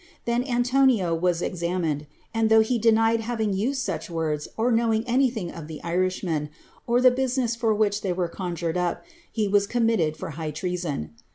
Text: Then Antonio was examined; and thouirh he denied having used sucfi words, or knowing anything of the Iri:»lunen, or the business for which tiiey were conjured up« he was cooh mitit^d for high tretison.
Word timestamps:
Then 0.25 0.43
Antonio 0.43 1.13
was 1.13 1.43
examined; 1.43 2.07
and 2.33 2.49
thouirh 2.49 2.63
he 2.63 2.79
denied 2.79 3.21
having 3.21 3.53
used 3.53 3.87
sucfi 3.87 4.09
words, 4.09 4.47
or 4.57 4.71
knowing 4.71 5.03
anything 5.05 5.51
of 5.51 5.67
the 5.67 5.79
Iri:»lunen, 5.85 6.49
or 6.87 7.01
the 7.01 7.11
business 7.11 7.55
for 7.55 7.71
which 7.75 8.01
tiiey 8.01 8.15
were 8.15 8.27
conjured 8.27 8.77
up« 8.77 9.03
he 9.31 9.47
was 9.47 9.67
cooh 9.67 9.79
mitit^d 9.79 10.17
for 10.17 10.31
high 10.31 10.51
tretison. 10.51 11.09